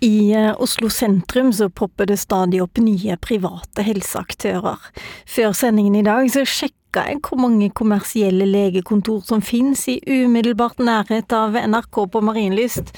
[0.00, 4.78] I eh, Oslo sentrum så popper det stadig opp nye private helseaktører.
[5.26, 6.76] Før sendingen i dag så sjekka
[7.10, 12.94] jeg hvor mange kommersielle legekontor som finnes i umiddelbart nærhet av NRK på Marienlyst.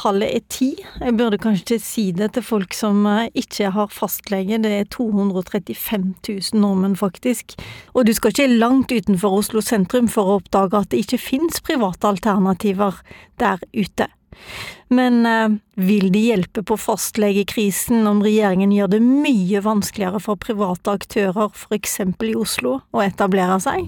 [0.00, 0.68] Tallet er ti.
[0.98, 4.58] Jeg burde kanskje si det til folk som eh, ikke har fastlege.
[4.58, 7.54] Det er 235 000 nordmenn, faktisk.
[7.94, 11.62] Og du skal ikke langt utenfor Oslo sentrum for å oppdage at det ikke finnes
[11.62, 13.04] private alternativer
[13.38, 14.10] der ute.
[14.90, 20.96] Men eh, vil det hjelpe på fastlegekrisen om regjeringen gjør det mye vanskeligere for private
[20.98, 22.00] aktører, f.eks.
[22.02, 23.86] i Oslo, å etablere seg?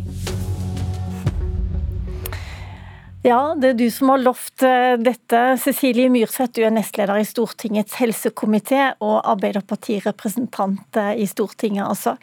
[3.23, 5.43] Ja, det er du som har lovt eh, dette.
[5.63, 12.17] Cecilie Myrseth, du er nestleder i Stortingets helsekomité og Arbeiderpartirepresentant eh, i Stortinget, altså.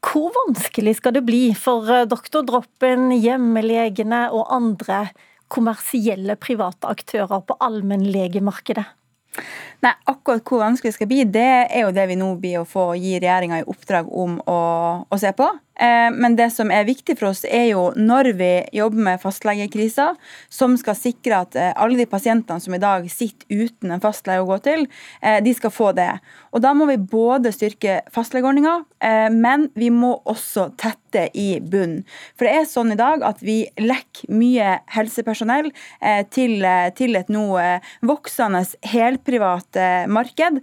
[0.00, 5.02] Hvor vanskelig skal det bli for doktordroppen, doktor Droppen, hjemmelegene og andre
[5.50, 8.86] kommersielle private aktører på allmennlegemarkedet?
[9.80, 12.68] Nei, akkurat hvor vanskelig det skal bli, det er jo det vi nå blir å
[12.68, 14.60] få gi regjeringa i oppdrag om å,
[15.06, 15.46] å se på.
[15.80, 20.10] Eh, men det som er viktig for oss, er jo når vi jobber med fastlegekrisa,
[20.52, 24.44] som skal sikre at eh, alle de pasientene som i dag sitter uten en fastlege
[24.44, 24.84] å gå til,
[25.24, 26.12] eh, de skal få det.
[26.52, 28.84] Og Da må vi både styrke fastlegeordninga,
[29.32, 32.02] men vi må også tette i bunnen.
[32.36, 35.70] For det er sånn i dag at vi lekker mye helsepersonell
[36.34, 36.66] til,
[36.98, 37.44] til et nå
[38.04, 39.78] voksende helprivat
[40.10, 40.58] marked,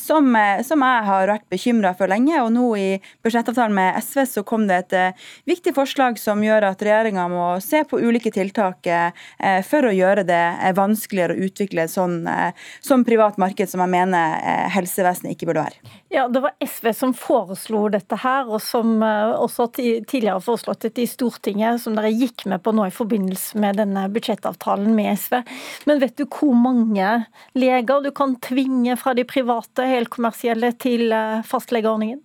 [0.00, 0.32] som,
[0.64, 2.40] som jeg har vært bekymra for lenge.
[2.40, 2.88] Og nå i
[3.22, 7.46] budsjettavtalen med SV så kom det et eh, viktig forslag som gjør at regjeringa må
[7.64, 12.22] se på ulike tiltak eh, for å gjøre det eh, vanskeligere å utvikle sånn,
[12.84, 15.96] sånn privat marked som jeg mener helsevesenet ikke burde være.
[16.12, 21.04] Ja, Det var SV som foreslo dette her, og som også tidligere har foreslått dette
[21.04, 25.40] i Stortinget, som dere gikk med på nå i forbindelse med denne budsjettavtalen med SV.
[25.88, 27.10] Men vet du hvor mange
[27.58, 31.12] leger du kan tvinge fra de private helkommersielle til
[31.48, 32.20] fastlegeordningen?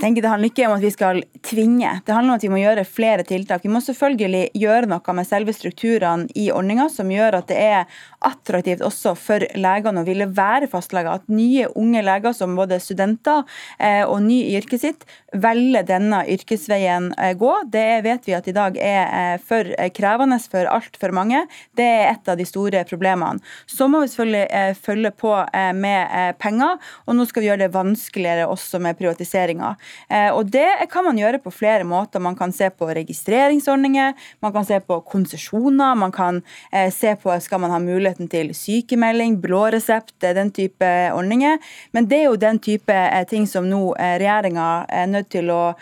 [0.00, 2.60] Tenker Det handler ikke om at vi skal tvinge, det handler om at vi må
[2.60, 3.64] gjøre flere tiltak.
[3.66, 7.98] Vi må selvfølgelig gjøre noe med selve strukturene i ordninga, som gjør at det er
[8.24, 11.20] attraktivt også for legene å ville være fastleger.
[11.20, 13.42] At nye, unge leger som både studenter
[13.76, 15.04] eh, og ny i yrket sitt
[15.36, 17.52] velger denne yrkesveien eh, gå.
[17.68, 21.44] Det vet vi at i dag er eh, for krevende for altfor mange.
[21.76, 23.44] Det er et av de store problemene.
[23.68, 25.36] Så må vi selvfølgelig følge på
[25.76, 29.74] med penger, og nå skal vi gjøre det vanskeligere også med privatiseringa.
[30.08, 32.20] Eh, og Det kan man gjøre på flere måter.
[32.20, 36.42] Man kan se på registreringsordninger, man kan se på konsesjoner, man kan
[36.72, 41.58] eh, se på skal man ha muligheten til sykemelding, blå resept, eh, den type ordninger.
[41.92, 42.98] Men det er jo den type
[43.30, 45.74] ting som nå regjeringa er nødt til å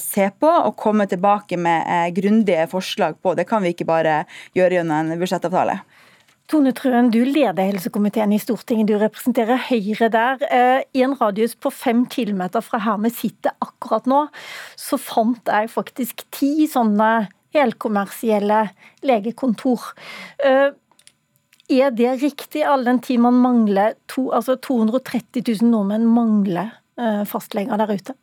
[0.00, 3.34] se på og komme tilbake med grundige forslag på.
[3.36, 4.24] Det kan vi ikke bare
[4.56, 5.80] gjøre gjennom en budsjettavtale.
[6.50, 10.40] Tone Trøen, du leder helsekomiteen i Stortinget, du representerer Høyre der.
[10.50, 14.24] Eh, I en radius på fem kilometer fra her vi sitter akkurat nå,
[14.74, 18.64] så fant jeg faktisk ti sånne helkommersielle
[19.06, 19.92] legekontor.
[20.42, 20.72] Eh,
[21.70, 27.22] er det riktig, all den tid man mangler to, altså 230 000 nordmenn mangler eh,
[27.30, 28.16] fastleger der ute?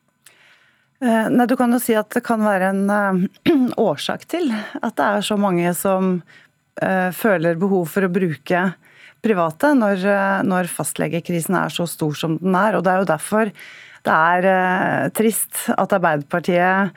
[0.99, 3.31] Nei, Du kan jo si at det kan være en
[3.77, 6.17] årsak til at det er så mange som
[7.17, 8.61] føler behov for å bruke
[9.25, 12.77] private når, eh, når, fastlegekrisen er så stor som den er.
[12.77, 13.51] Og Det er jo derfor
[14.07, 16.93] det er eh, trist at Arbeiderpartiet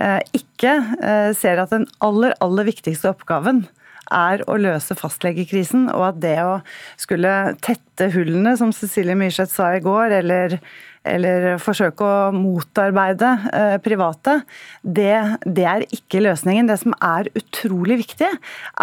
[0.00, 3.66] eh, ikke eh, ser at den aller, aller viktigste oppgaven
[4.14, 6.58] er å løse fastlegekrisen, og at det å
[7.00, 10.58] skulle tette hullene, som Cecilie Myrseth sa i går, eller
[11.04, 14.38] eller forsøke å motarbeide eh, private,
[14.82, 16.68] det, det, er ikke løsningen.
[16.70, 18.30] Det som er utrolig viktig,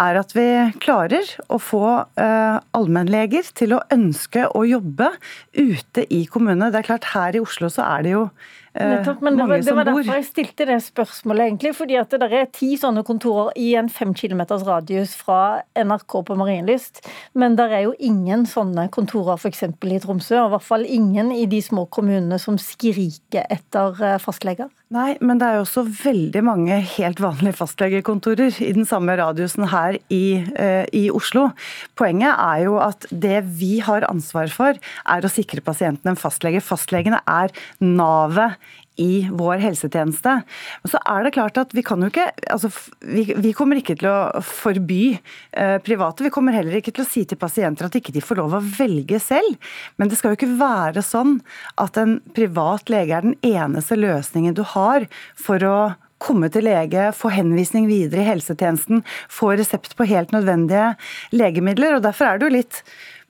[0.04, 0.46] er at vi
[0.82, 1.84] klarer å få
[2.20, 5.12] eh, allmennleger til å ønske å jobbe
[5.58, 6.70] ute i kommunene.
[6.72, 8.26] Det er klart Her i Oslo så er det jo
[8.72, 11.74] Nettopp, men det var, det var, derfor jeg stilte det spørsmålet, egentlig.
[11.76, 16.36] fordi at det er ti sånne kontorer i en fem kilometers radius fra NRK på
[16.40, 17.02] Marienlyst.
[17.36, 19.66] Men det er jo ingen sånne kontorer f.eks.
[19.68, 24.20] i Tromsø, og i hvert fall ingen i de små kommunene som skriker etter eh,
[24.22, 24.72] fastleger.
[24.92, 29.64] Nei, men det er jo også veldig mange helt vanlige fastlegekontorer i den samme radiusen
[29.72, 31.46] her i, uh, i Oslo.
[31.96, 36.60] Poenget er jo at det vi har ansvar for, er å sikre pasientene en fastlege.
[36.60, 38.60] Fastlegene er navet
[39.00, 40.34] i vår helsetjeneste.
[40.88, 42.68] Så er det klart at vi kan jo ikke altså,
[43.00, 46.26] vi, vi kommer ikke til å forby eh, private.
[46.26, 48.62] Vi kommer heller ikke til å si til pasienter at ikke de får lov å
[48.62, 49.56] velge selv.
[49.96, 51.38] Men det skal jo ikke være sånn
[51.80, 55.08] at en privat lege er den eneste løsningen du har
[55.40, 55.76] for å
[56.22, 59.02] komme til lege, få henvisning videre i helsetjenesten,
[59.32, 60.92] få resept på helt nødvendige
[61.34, 61.96] legemidler.
[61.96, 62.82] og Derfor er det jo litt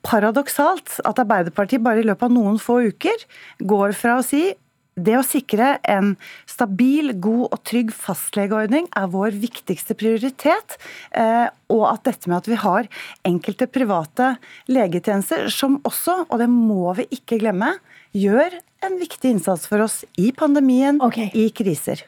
[0.04, 3.24] paradoksalt at Arbeiderpartiet bare i løpet av noen få uker
[3.62, 4.50] går fra å si
[4.94, 6.14] det å sikre en
[6.50, 10.76] stabil, god og trygg fastlegeordning er vår viktigste prioritet.
[11.16, 12.90] Eh, og at dette med at vi har
[13.28, 14.34] enkelte private
[14.68, 17.74] legetjenester som også, og det må vi ikke glemme,
[18.12, 21.30] gjør en viktig innsats for oss i pandemien, okay.
[21.32, 22.04] i kriser.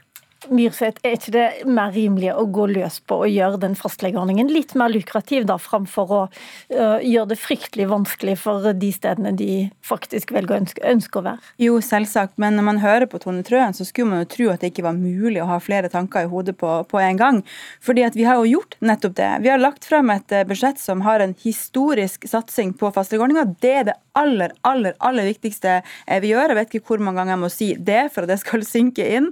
[0.52, 4.74] Myrseth, er ikke det mer rimelig å gå løs på å gjøre den fastlegeordningen litt
[4.78, 9.50] mer lukrativ, da, framfor å uh, gjøre det fryktelig vanskelig for de stedene de
[9.84, 11.52] faktisk velger å ønske, ønske, å være?
[11.62, 14.64] Jo, selvsagt, men når man hører på Tone Trøen, så skulle man jo tro at
[14.64, 17.42] det ikke var mulig å ha flere tanker i hodet på, på en gang.
[17.84, 19.30] Fordi at vi har jo gjort nettopp det.
[19.44, 23.46] Vi har lagt frem et eh, budsjett som har en historisk satsing på fastlegeordninga.
[23.62, 26.54] Det er det aller, aller, aller viktigste eh, vi gjør.
[26.54, 29.06] Jeg vet ikke hvor mange ganger jeg må si det for at det skal synke
[29.16, 29.30] inn.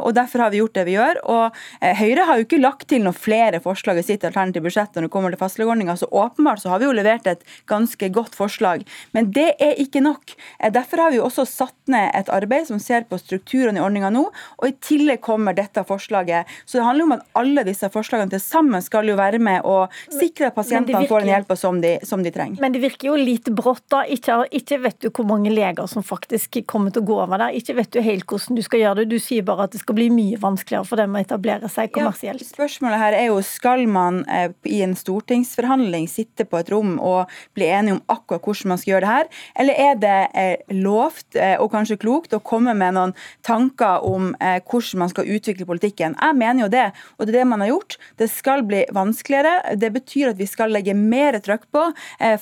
[0.00, 1.20] og derfor har vi gjort det vi gjør.
[1.28, 4.96] Og eh, Høyre har jo ikke lagt til noen flere forslag i sitt alternative budsjett
[4.96, 8.36] når det kommer til fastlegeordninga, så åpenbart så har vi jo levert et ganske godt
[8.38, 8.84] forslag.
[9.16, 10.34] Men det er ikke nok.
[10.58, 13.84] Eh, derfor har vi jo også satt ned et arbeid som ser på strukturene i
[13.84, 16.48] ordninga nå, og i tillegg kommer dette forslaget.
[16.64, 19.66] Så det handler jo om at alle disse forslagene til sammen skal jo være med
[19.68, 22.60] og sikre at pasientene får den hjelpa som, som, de trenger.
[22.62, 23.97] Men det virker jo litt brått, da.
[24.06, 27.56] Ikke, ikke vet du hvor mange leger som faktisk kommer til å gå over der.
[27.58, 29.08] Ikke vet du helt hvordan du skal gjøre det.
[29.12, 32.44] Du sier bare at det skal bli mye vanskeligere for dem å etablere seg kommersielt.
[32.44, 36.96] Ja, spørsmålet her er jo skal man eh, i en stortingsforhandling sitte på et rom
[36.98, 39.30] og bli enige om akkurat hvordan man skal gjøre det her,
[39.62, 43.14] eller er det eh, lovt eh, og kanskje klokt å komme med noen
[43.46, 46.14] tanker om hvordan man skal utvikle politikken?
[46.18, 46.86] Jeg mener jo det,
[47.16, 47.96] og det er det man har gjort.
[48.20, 49.76] Det skal bli vanskeligere.
[49.80, 51.84] Det betyr at vi skal legge mer trøkk på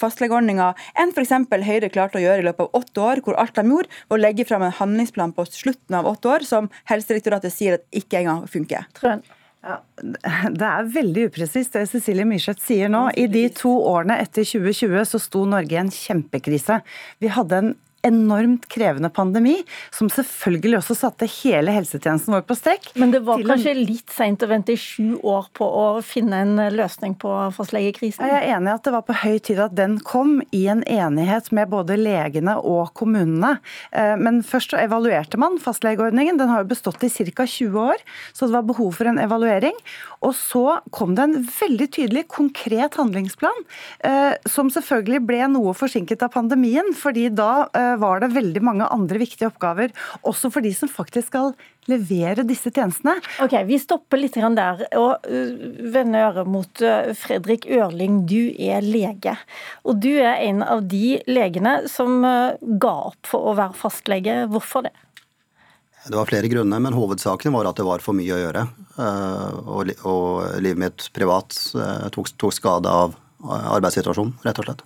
[0.01, 1.46] fastlegeordninga enn f.eks.
[1.67, 4.23] Høyre klarte å gjøre i løpet av åtte år, hvor alt de gjorde, var å
[4.23, 8.47] legge fram en handlingsplan på slutten av åtte år, som Helsedirektoratet sier at ikke engang
[8.51, 8.87] funker.
[8.99, 9.25] Trøen.
[9.67, 9.81] Ja,
[10.55, 13.09] det er veldig upresist det Cecilie Myrseth sier nå.
[13.19, 16.79] I de to årene etter 2020 så sto Norge i en kjempekrise.
[17.19, 17.73] Vi hadde en
[18.07, 19.57] enormt krevende pandemi,
[19.95, 22.91] som selvfølgelig også satte hele helsetjenesten vår på strekk.
[23.01, 26.61] Men det var kanskje litt seint å vente i sju år på å finne en
[26.75, 28.27] løsning på fastlegekrisen?
[28.27, 30.83] Jeg er enig i at det var på høy tid at den kom, i en
[30.87, 33.57] enighet med både legene og kommunene.
[33.91, 36.39] Eh, men først så evaluerte man fastlegeordningen.
[36.39, 37.47] Den har jo bestått i ca.
[37.47, 38.03] 20 år,
[38.37, 39.75] så det var behov for en evaluering.
[40.27, 43.65] Og så kom det en veldig tydelig, konkret handlingsplan,
[44.07, 48.89] eh, som selvfølgelig ble noe forsinket av pandemien, fordi da eh, var det veldig mange
[48.93, 49.95] andre viktige oppgaver,
[50.27, 51.55] også for de som faktisk skal
[51.91, 53.17] levere disse tjenestene.
[53.43, 58.25] Ok, Vi stopper litt der og uh, vender øret mot uh, Fredrik Ørling.
[58.29, 59.37] Du er lege,
[59.85, 64.39] og du er en av de legene som uh, ga opp for å være fastlege.
[64.51, 64.95] Hvorfor det?
[66.07, 68.61] Det var flere grunner, men hovedsaken var at det var for mye å gjøre.
[69.67, 69.91] Og,
[70.63, 71.57] livet mitt privat
[72.15, 74.85] tok skade av arbeidssituasjonen, rett og slett.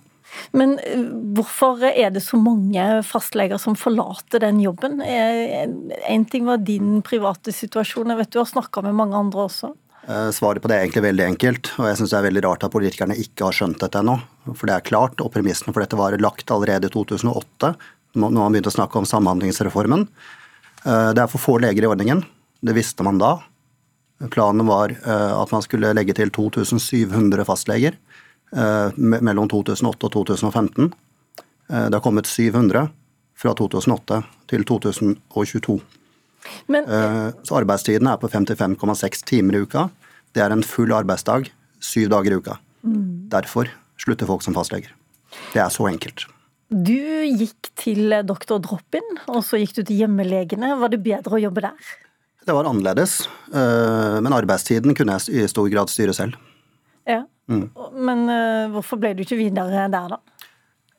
[0.57, 1.05] Men eh,
[1.35, 5.01] hvorfor er det så mange fastleger som forlater den jobben?
[5.01, 9.73] En ting var din private situasjon, jeg vet du har snakka med mange andre også.
[10.07, 12.65] Eh, svaret på det er egentlig veldig enkelt, og jeg syns det er veldig rart
[12.65, 14.17] at politikerne ikke har skjønt dette ennå.
[14.49, 17.73] For det er klart, og premissene for dette var lagt allerede i 2008,
[18.17, 20.07] når man begynte å snakke om Samhandlingsreformen.
[20.83, 22.25] Eh, det er for få leger i ordningen,
[22.65, 23.37] det visste man da.
[24.29, 27.95] Planen var at man skulle legge til 2700 fastleger.
[28.51, 30.91] Eh, mellom 2008 og 2015.
[31.69, 32.89] Eh, det har kommet 700
[33.37, 35.79] fra 2008 til 2022.
[36.67, 39.89] Men, eh, så arbeidstiden er på 55,6 timer i uka.
[40.33, 42.57] Det er en full arbeidsdag syv dager i uka.
[42.83, 43.29] Mm.
[43.29, 44.91] Derfor slutter folk som fastleger.
[45.53, 46.25] Det er så enkelt.
[46.71, 50.79] Du gikk til doktor Drop-in, og så gikk du til hjemmelegene.
[50.79, 51.75] Var det bedre å jobbe der?
[52.45, 56.33] Det var annerledes, men arbeidstiden kunne jeg i stor grad styre selv.
[57.05, 57.25] Ja.
[57.51, 57.65] Mm.
[58.07, 60.19] Men uh, hvorfor ble du ikke videre der, da?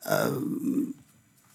[0.05, 0.91] Uh,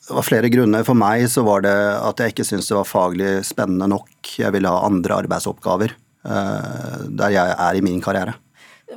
[0.09, 0.85] det var flere grunner.
[0.87, 4.11] For meg så var det at jeg ikke syntes det var faglig spennende nok.
[4.41, 8.39] Jeg ville ha andre arbeidsoppgaver uh, der jeg er i min karriere.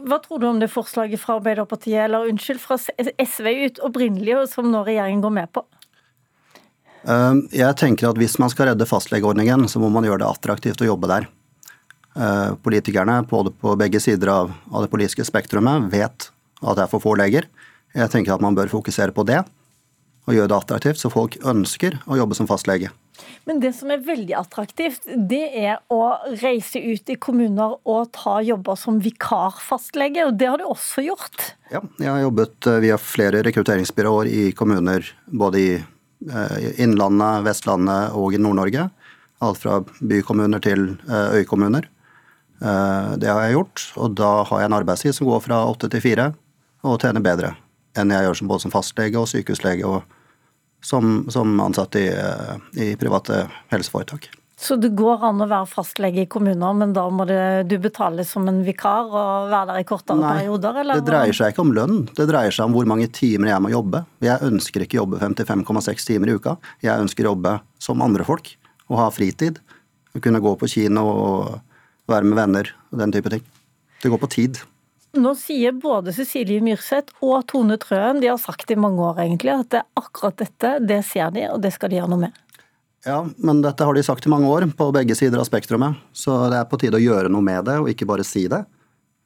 [0.07, 4.47] Hva tror du om det forslaget fra Arbeiderpartiet, eller unnskyld, fra SV ut opprinnelig, og
[4.47, 5.65] som nå regjeringen går med på?
[7.51, 10.87] Jeg tenker at hvis man skal redde fastlegeordningen, så må man gjøre det attraktivt å
[10.93, 11.25] jobbe der.
[12.15, 16.27] Eh, politikerne både på begge sider av, av det politiske spektrumet vet
[16.59, 17.47] at det er for få leger.
[17.95, 19.39] Jeg tenker at man bør fokusere på det
[20.27, 22.91] og gjøre det attraktivt, så folk ønsker å jobbe som fastlege.
[23.47, 26.01] Men det som er veldig attraktivt, det er å
[26.41, 31.47] reise ut i kommuner og ta jobber som vikarfastlege, og det har du også gjort?
[31.71, 38.19] Ja, jeg har jobbet eh, via flere rekrutteringsbyråer i kommuner både i eh, Innlandet, Vestlandet
[38.19, 38.89] og i Nord-Norge.
[39.41, 41.87] Alt fra bykommuner til øykommuner.
[42.61, 45.89] Eh, det har jeg gjort, og da har jeg en arbeidstid som går fra åtte
[45.91, 46.31] til fire,
[46.85, 47.55] og tjener bedre
[47.99, 50.19] enn jeg gjør som både som fastlege og sykehuslege og
[50.81, 52.05] som, som ansatt i,
[52.79, 54.29] i private helseforetak.
[54.61, 58.21] Så det går an å være fastlege i kommuner, men da må det, du betale
[58.29, 60.77] som en vikar og være der i kortere Nei, perioder?
[60.83, 61.01] Eller?
[61.01, 63.73] Det dreier seg ikke om lønn, det dreier seg om hvor mange timer jeg må
[63.73, 64.03] jobbe.
[64.21, 66.55] Jeg ønsker ikke jobbe 55,6 timer i uka.
[66.85, 68.53] Jeg ønsker å jobbe som andre folk
[68.91, 69.57] og ha fritid.
[70.21, 71.70] Kunne gå på kino og
[72.11, 73.47] være med venner og den type ting.
[74.01, 74.61] Det går på tid.
[75.11, 79.51] Nå sier både Cecilie Myrseth og Tone Trøen, de har sagt i mange år egentlig,
[79.51, 82.37] at det er akkurat dette, det ser de, og det skal de gjøre noe med.
[83.03, 85.97] Ja, men dette har de sagt i mange år, på begge sider av spektrumet.
[86.13, 88.61] Så det er på tide å gjøre noe med det, og ikke bare si det.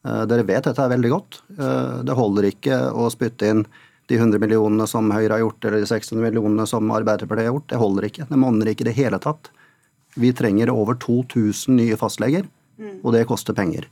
[0.07, 1.41] Eh, dere vet dette er veldig godt.
[1.57, 3.65] Eh, det holder ikke å spytte inn
[4.07, 7.67] de 100 millionene som Høyre har gjort, eller de 600 millionene som Arbeiderpartiet har gjort.
[7.73, 8.27] Det holder ikke.
[8.29, 9.51] Det monner ikke i det hele tatt.
[10.15, 12.47] Vi trenger over 2000 nye fastleger,
[13.03, 13.87] og det koster penger.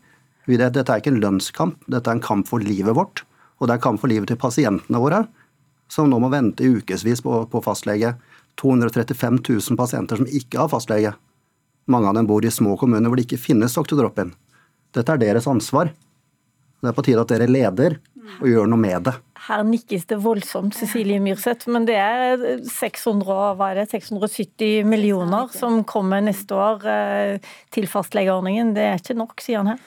[0.48, 3.24] Dette er ikke en lønnskamp, dette er en kamp for livet vårt.
[3.62, 5.24] Og det er en kamp for livet til pasientene våre,
[5.92, 8.16] som nå må vente i ukevis på, på fastlege
[8.60, 11.13] 235 000 pasienter som ikke har fastlege.
[11.90, 13.96] Mange av dem bor i små kommuner hvor det ikke finnes Dr.
[14.00, 14.34] Drop-in.
[14.94, 15.92] Dette er deres ansvar.
[16.84, 17.98] Det er på tide at dere leder
[18.40, 19.16] og gjør noe med det.
[19.44, 25.50] Her nikkes det voldsomt, Cecilie Myrseth, men det er 600, hva er det, 670 millioner
[25.52, 28.72] som kommer neste år eh, til fastlegeordningen.
[28.78, 29.84] Det er ikke nok, sier han her.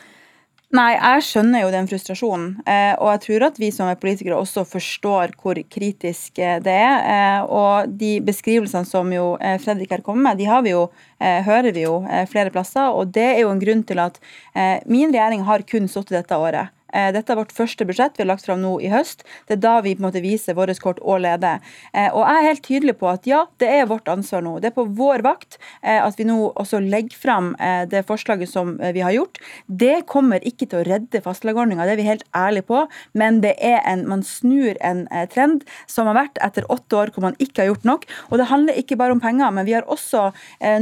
[0.77, 2.53] Nei, jeg skjønner jo den frustrasjonen.
[2.69, 6.77] Eh, og jeg tror at vi som er politikere også forstår hvor kritisk eh, det
[6.77, 7.49] er.
[7.49, 10.91] Og de beskrivelsene som jo Fredrik her kommer med, de har vi jo,
[11.23, 12.93] hører vi jo flere plasser.
[12.93, 14.21] Og det er jo en grunn til at
[14.85, 16.75] min regjering har kun sittet dette året.
[16.97, 19.25] Eh, dette er vårt første budsjett vi har lagt fram nå i høst.
[19.49, 21.61] Det er da vi på en måte viser våre kort og leder.
[21.93, 24.57] Eh, og jeg er helt tydelig på at ja, det er vårt ansvar nå.
[24.63, 27.53] Det er på vår vakt eh, at vi nå også legger fram
[27.91, 29.39] det forslaget som vi har gjort.
[29.67, 32.83] Det kommer ikke til å redde fastlegeordninga, det er vi helt ærlige på,
[33.19, 37.25] men det er en, man snur en trend som har vært etter åtte år hvor
[37.27, 38.07] man ikke har gjort nok.
[38.31, 40.29] Og det handler ikke bare om penger, men vi har også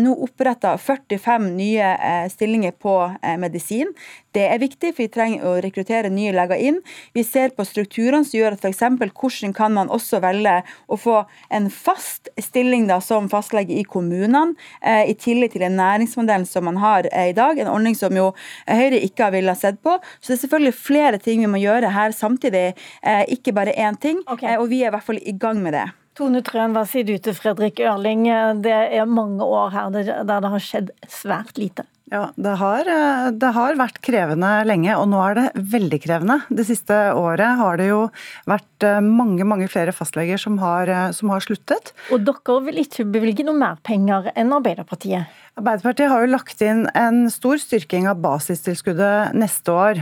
[0.03, 1.93] nå oppretta 45 nye
[2.33, 2.97] stillinger på
[3.41, 3.93] medisin.
[4.35, 6.81] Det er viktig, for vi trenger å rekruttere nye leger inn.
[7.15, 8.83] Vi ser på strukturene som gjør at f.eks.
[9.15, 11.23] hvordan kan man også velge å få
[11.55, 16.67] en fast stilling da, som fastlege i kommunene, eh, i tillegg til den næringsmodellen som
[16.69, 17.59] man har eh, i dag.
[17.59, 18.33] En ordning som jo
[18.69, 19.99] Høyre ikke har villet sett på.
[20.21, 23.99] Så det er selvfølgelig flere ting vi må gjøre her samtidig, eh, ikke bare én
[24.01, 24.23] ting.
[24.29, 24.57] Okay.
[24.59, 25.87] og vi er i hvert fall i gang med det.
[26.15, 28.29] Tone Trøen, hva sier du til Fredrik Ørling?
[28.63, 31.87] Det er mange år her der det har skjedd svært lite.
[32.15, 36.37] Ja, det har, eh, det har, vært krevende lenge, og nå er det veldig krevende.
[36.47, 38.05] Det siste året har det jo
[38.47, 41.91] vært eh, mange mange flere fastleger som har, eh, som har sluttet.
[42.15, 45.27] Og dere vil ikke bevilge noe mer penger enn Arbeiderpartiet?
[45.59, 50.01] Arbeiderpartiet har jo lagt inn en stor styrking av basistilskuddet neste år.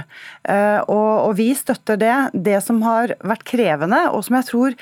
[0.89, 2.15] Og, og vi støtter det.
[2.33, 4.79] Det som har vært krevende, og som jeg tror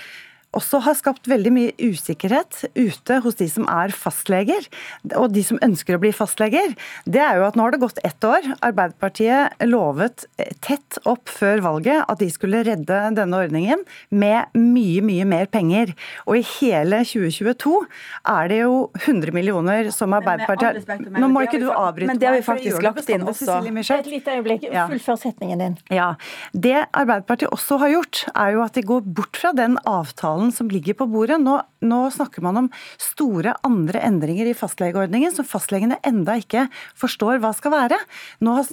[0.56, 4.66] også har skapt veldig mye usikkerhet ute hos de som er fastleger,
[5.14, 6.74] og de som ønsker å bli fastleger,
[7.06, 8.48] det er jo at nå har det gått ett år.
[8.66, 10.26] Arbeiderpartiet lovet
[10.64, 15.94] tett opp før valget at de skulle redde denne ordningen med mye, mye mer penger.
[16.26, 17.76] Og i hele 2022
[18.34, 22.14] er det jo 100 millioner som Arbeiderpartiet har Nå må ikke du avbryte meg.
[22.14, 23.60] Men det har vi faktisk lagt inn også.
[24.00, 25.78] Et lite øyeblikk, fullfør setningen din.
[25.94, 26.12] Ja.
[26.52, 30.52] Det Arbeiderpartiet også har gjort, er jo at de går bort fra den avtalen avtalen
[30.52, 31.40] som ligger på bordet.
[31.40, 32.68] Nå, nå snakker man om
[33.00, 36.66] store andre endringer i fastlegeordningen som fastlegene enda ikke
[36.98, 37.98] forstår hva skal være.
[38.44, 38.66] Har,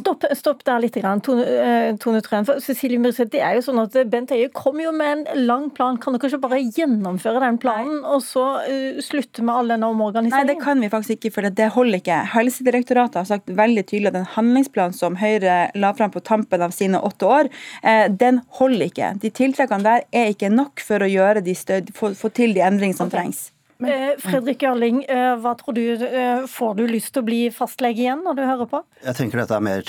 [0.00, 2.46] stopp, stopp, der litt, Tone, eh, Tone Trøen.
[2.48, 5.68] For Cecilie Myrseth, det er jo sånn at Bent Høie kom jo med en lang
[5.74, 5.98] plan.
[6.00, 8.14] Kan dere ikke bare gjennomføre den planen, Nei.
[8.14, 10.48] og så uh, slutte med all denne omorganiseringen?
[10.48, 12.20] Nei, det kan vi faktisk ikke, for det holder ikke.
[12.34, 16.74] Helsedirektoratet har sagt veldig tydelig at den handlingsplanen som Høyre la fram på tampen av
[16.74, 17.50] sine åtte år,
[17.82, 19.12] eh, den holder ikke.
[19.20, 22.64] De tiltakene der er ikke nok for å gjøre de stød, få, få til de
[22.64, 23.20] endring som okay.
[23.20, 23.48] trengs.
[23.78, 27.40] Men, eh, Fredrik Ørling, eh, hva tror du, eh, får du lyst til å bli
[27.50, 28.82] fastlege igjen når du hører på?
[29.04, 29.82] Jeg tenker dette er mer,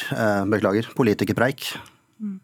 [0.49, 1.77] beklager, politikerpreik.
[2.21, 2.39] Mm.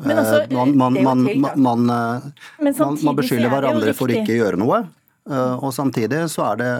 [0.00, 4.86] Altså, man, man, man, man, beskylder hverandre for ikke å gjøre noe.
[5.30, 6.70] Og samtidig så er det,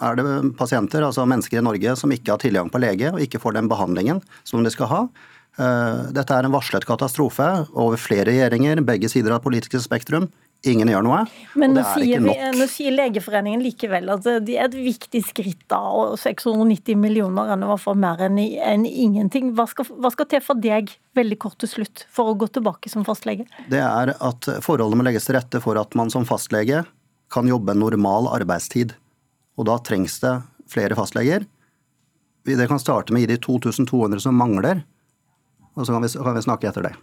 [0.00, 0.24] er det,
[0.56, 3.68] pasienter, altså mennesker i Norge, som ikke har tilgang på lege og ikke får den
[3.68, 5.00] behandlingen som de skal ha.
[6.14, 10.30] Dette er en varslet katastrofe over flere regjeringer, begge sider av det politiske spektrum.
[10.62, 11.20] Ingen gjør noe.
[11.58, 15.80] Men nå sier, vi, nå sier, Legeforeningen likevel at det er et viktig skritt, da,
[15.90, 19.50] og 690 millioner er nå for mer enn, enn ingenting.
[19.58, 22.92] Hva skal, hva skal, til for deg, veldig kort til slutt, for å gå tilbake
[22.92, 23.48] som fastlege?
[23.72, 26.84] Det er at forholdene må legges til rette for at man som fastlege
[27.32, 28.94] kan jobbe en normal arbeidstid.
[29.58, 30.36] Og da trengs det
[30.70, 31.48] flere fastleger.
[32.46, 34.86] Det kan starte med å gi de 2200 som mangler,
[35.74, 36.94] og så kan vi, kan vi snakke etter det.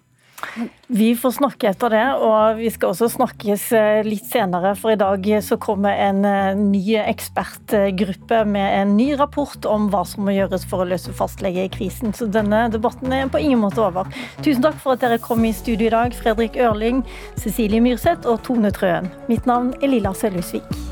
[0.87, 4.73] Vi får snakke etter det, og vi skal også snakkes eh, litt senere.
[4.79, 10.01] For i dag så kommer en eh, ny ekspertgruppe med en ny rapport om hva
[10.09, 12.15] som må gjøres for å løse fastlegekrisen.
[12.17, 14.09] Så denne debatten er på ingen måte over.
[14.41, 17.03] Tusen takk for at dere kom i studio i dag, Fredrik Ørling,
[17.37, 19.11] Cecilie Myrseth og Tone Trøen.
[19.29, 20.88] Mitt navn er Lilla Sølhusvik.